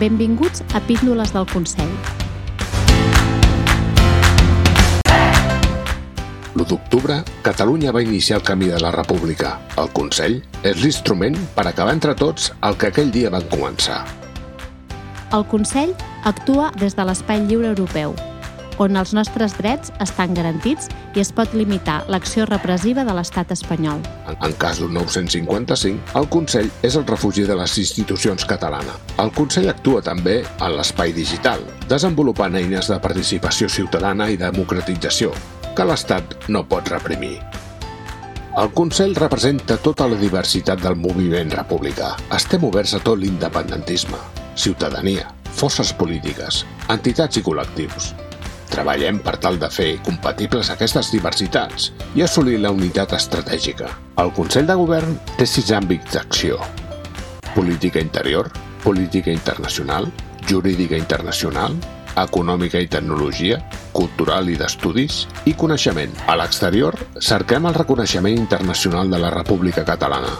Benvinguts 0.00 0.62
a 0.72 0.80
Píndoles 0.80 1.28
del 1.34 1.44
Consell. 1.52 1.90
L'1 6.54 6.64
d'octubre, 6.70 7.18
Catalunya 7.44 7.92
va 7.92 8.00
iniciar 8.00 8.38
el 8.38 8.46
camí 8.48 8.70
de 8.72 8.80
la 8.80 8.94
República. 8.96 9.58
El 9.76 9.92
Consell 9.92 10.38
és 10.64 10.80
l'instrument 10.80 11.36
per 11.52 11.66
acabar 11.68 11.92
entre 11.92 12.16
tots 12.16 12.48
el 12.64 12.80
que 12.80 12.88
aquell 12.88 13.12
dia 13.12 13.28
van 13.28 13.44
començar. 13.52 14.00
El 15.36 15.44
Consell 15.52 15.92
actua 16.24 16.72
des 16.80 16.96
de 16.96 17.04
l'Espai 17.04 17.44
Lliure 17.44 17.68
Europeu, 17.74 18.16
on 18.80 18.96
els 18.96 19.12
nostres 19.16 19.54
drets 19.58 19.92
estan 20.00 20.34
garantits 20.34 20.88
i 21.14 21.22
es 21.22 21.30
pot 21.36 21.52
limitar 21.54 22.00
l'acció 22.08 22.46
repressiva 22.48 23.04
de 23.04 23.14
l'estat 23.14 23.52
espanyol. 23.54 24.00
En, 24.32 24.56
cas 24.60 24.80
d'un 24.80 24.94
955, 24.96 26.16
el 26.18 26.28
Consell 26.32 26.70
és 26.86 26.96
el 26.96 27.06
refugi 27.08 27.44
de 27.48 27.56
les 27.60 27.76
institucions 27.84 28.46
catalanes. 28.48 28.96
El 29.20 29.32
Consell 29.36 29.70
actua 29.70 30.02
també 30.06 30.40
en 30.48 30.76
l'espai 30.76 31.14
digital, 31.16 31.62
desenvolupant 31.90 32.56
eines 32.56 32.88
de 32.90 33.00
participació 33.02 33.68
ciutadana 33.68 34.30
i 34.32 34.40
democratització, 34.40 35.34
que 35.76 35.86
l'Estat 35.86 36.48
no 36.48 36.64
pot 36.68 36.88
reprimir. 36.90 37.36
El 38.60 38.72
Consell 38.74 39.14
representa 39.14 39.76
tota 39.78 40.08
la 40.10 40.16
diversitat 40.18 40.80
del 40.82 40.96
moviment 40.98 41.52
republicà. 41.54 42.16
Estem 42.34 42.64
oberts 42.66 42.96
a 42.98 43.02
tot 43.04 43.20
l'independentisme, 43.20 44.18
ciutadania, 44.58 45.28
forces 45.54 45.94
polítiques, 45.94 46.64
entitats 46.90 47.38
i 47.38 47.44
col·lectius. 47.46 48.10
Treballem 48.70 49.18
per 49.24 49.36
tal 49.42 49.58
de 49.58 49.68
fer 49.72 49.90
compatibles 50.06 50.70
aquestes 50.70 51.10
diversitats 51.10 51.90
i 52.14 52.22
assolir 52.22 52.60
la 52.62 52.70
unitat 52.70 53.16
estratègica. 53.18 53.90
El 54.22 54.30
Consell 54.36 54.68
de 54.68 54.76
Govern 54.78 55.16
té 55.36 55.46
sis 55.46 55.72
àmbits 55.74 56.14
d'acció. 56.14 56.60
Política 57.54 57.98
interior, 57.98 58.50
política 58.84 59.34
internacional, 59.34 60.06
jurídica 60.46 60.96
internacional, 60.96 61.74
econòmica 62.20 62.80
i 62.82 62.88
tecnologia, 62.90 63.58
cultural 63.92 64.48
i 64.50 64.56
d'estudis 64.58 65.24
i 65.50 65.54
coneixement. 65.58 66.14
A 66.30 66.38
l'exterior, 66.38 66.96
cerquem 67.18 67.66
el 67.66 67.76
reconeixement 67.76 68.38
internacional 68.38 69.10
de 69.10 69.20
la 69.22 69.34
República 69.34 69.84
Catalana, 69.86 70.34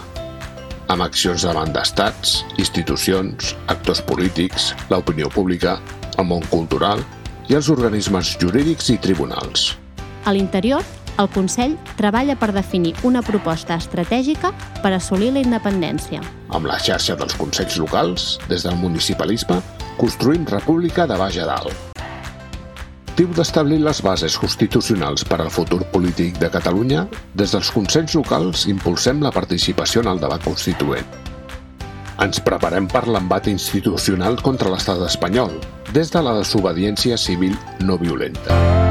amb 0.91 1.05
accions 1.05 1.45
davant 1.47 1.71
d'estats, 1.71 2.41
institucions, 2.59 3.55
actors 3.71 4.01
polítics, 4.03 4.71
l'opinió 4.91 5.29
pública, 5.31 5.79
el 6.19 6.27
món 6.27 6.43
cultural 6.51 7.03
i 7.51 7.55
els 7.57 7.67
organismes 7.67 8.37
jurídics 8.39 8.87
i 8.93 8.97
tribunals. 9.03 9.73
A 10.23 10.31
l'interior, 10.31 10.85
el 11.19 11.27
Consell 11.33 11.73
treballa 11.99 12.37
per 12.39 12.53
definir 12.55 12.93
una 13.03 13.19
proposta 13.25 13.75
estratègica 13.75 14.53
per 14.79 14.93
assolir 14.95 15.33
la 15.35 15.43
independència. 15.43 16.21
Amb 16.55 16.69
la 16.69 16.79
xarxa 16.79 17.17
dels 17.19 17.35
consells 17.35 17.75
locals, 17.81 18.27
des 18.47 18.63
del 18.63 18.77
municipalisme, 18.79 19.59
construïm 19.99 20.47
república 20.47 21.07
de 21.09 21.17
baix 21.19 21.41
a 21.43 21.49
dalt. 21.49 21.89
Diu 23.17 23.33
d'establir 23.35 23.81
les 23.83 23.99
bases 24.01 24.37
constitucionals 24.39 25.25
per 25.27 25.41
al 25.43 25.51
futur 25.51 25.81
polític 25.91 26.39
de 26.39 26.47
Catalunya, 26.53 27.03
des 27.35 27.51
dels 27.51 27.73
consells 27.75 28.15
locals 28.15 28.63
impulsem 28.71 29.19
la 29.21 29.33
participació 29.35 30.05
en 30.05 30.13
el 30.13 30.23
debat 30.23 30.41
constituent. 30.47 31.19
Ens 32.21 32.39
preparem 32.45 32.87
per 32.87 33.03
l'embat 33.09 33.51
institucional 33.51 34.39
contra 34.45 34.71
l'estat 34.71 35.03
espanyol, 35.03 35.51
des 35.93 36.11
de 36.11 36.21
la 36.23 36.37
desobediència 36.37 37.17
civil 37.19 37.57
no 37.83 37.99
violenta. 37.99 38.90